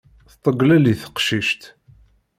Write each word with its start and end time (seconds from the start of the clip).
Teṭṭeglelli 0.31 0.93
teqcict. 1.01 1.61